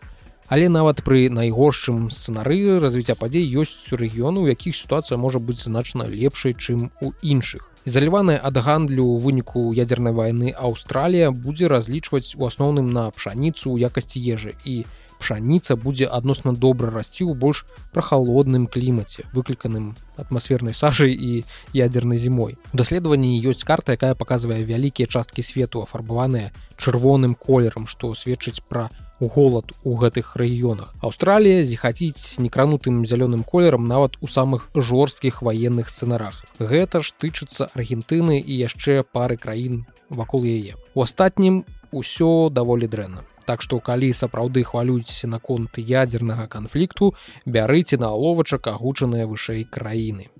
Але 0.48 0.70
нават 0.70 1.04
пры 1.04 1.28
найгоршым 1.28 2.08
сцэнары 2.08 2.80
развіцця 2.80 3.16
падзей 3.20 3.44
ёсць 3.44 3.92
рэгіёны, 3.92 4.40
у 4.40 4.48
якіх 4.48 4.76
сітуацыя 4.76 5.20
можа 5.20 5.40
быць 5.40 5.60
значна 5.60 6.08
лепшай, 6.08 6.56
чым 6.56 6.92
у 7.02 7.12
іншых. 7.22 7.68
Ізаляваная 7.84 8.40
ад 8.40 8.56
гандлю 8.64 9.04
ў 9.04 9.20
выніку 9.20 9.62
ядзернай 9.76 10.16
вайны 10.16 10.56
Аўстралія 10.56 11.36
будзе 11.36 11.68
разлічваць 11.68 12.32
у 12.40 12.48
асноўным 12.48 12.88
на 12.96 13.12
пшаніцу 13.12 13.76
ў 13.76 13.92
якасці 13.92 14.24
ежы. 14.24 14.56
І 14.64 14.88
пшаніца 15.20 15.76
будзе 15.76 16.08
адносна 16.08 16.56
добра 16.56 16.88
расці 16.96 17.28
ў 17.28 17.36
больш 17.36 17.68
прахалодным 17.92 18.72
клімаце 18.72 19.28
выкліканым 19.36 20.00
атмасфернай 20.16 20.72
сажай 20.72 21.12
і 21.12 21.44
ядзернай 21.76 22.24
зімой. 22.24 22.56
У 22.72 22.80
даследаванні 22.80 23.36
ёсць 23.52 23.68
карта 23.68 24.00
якая 24.00 24.16
паказвае 24.16 24.64
вялікія 24.64 25.12
часткі 25.12 25.44
свету 25.44 25.84
афарбаваныя 25.84 26.56
чырвоным 26.80 27.36
колерам 27.36 27.92
што 27.92 28.16
сведчыць 28.16 28.64
пра 28.64 28.88
голад 29.20 29.72
у 29.84 29.96
гэтых 29.98 30.36
рэгіёнах. 30.36 30.94
Аўстралія 31.02 31.64
зіхаціць 31.64 32.40
некранутым 32.40 33.06
зялёным 33.06 33.44
колерам 33.44 33.88
нават 33.88 34.18
у 34.22 34.28
самых 34.28 34.70
жорсткіх 34.76 35.42
ваенных 35.42 35.90
сцэнарах. 35.90 36.44
Гэта 36.60 37.02
ж 37.02 37.14
тычыцца 37.18 37.70
аргентыны 37.74 38.40
і 38.40 38.54
яшчэ 38.54 39.04
пары 39.04 39.38
краін 39.38 39.86
вакол 40.10 40.44
яе. 40.44 40.76
У 40.96 41.04
астатнім 41.04 41.66
усё 41.92 42.50
даволі 42.50 42.88
дрэнна. 42.88 43.24
Так 43.46 43.62
што 43.62 43.80
калі 43.80 44.14
сапраўды 44.16 44.64
хвалюцеся 44.64 45.28
наконт 45.28 45.76
ядзернага 45.78 46.48
канфлікту, 46.48 47.14
бярыце 47.46 48.00
на 48.00 48.16
аловачак 48.16 48.68
агучаныя 48.72 49.28
вышэй 49.28 49.68
краіны. 49.68 50.32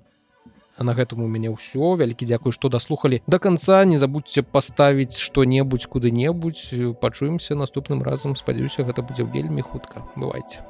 А 0.78 0.84
на 0.84 0.94
гэтым 0.98 1.22
у 1.22 1.30
мяне 1.30 1.54
ўсё 1.54 1.94
вялікі 2.02 2.26
дзякуй, 2.26 2.52
што 2.52 2.70
даслухалі 2.70 3.22
да 3.28 3.38
канца 3.38 3.86
не 3.86 4.02
забудьце 4.02 4.42
паставіць 4.42 5.22
што-небудзь 5.22 5.86
куды-небудзь 5.86 6.98
пачуемся 7.00 7.56
наступным 7.56 8.02
разам 8.02 8.36
спадзяюся 8.36 8.84
гэта 8.84 9.06
будзе 9.06 9.24
вельмі 9.24 9.62
хутка 9.62 10.02
бывайце. 10.16 10.66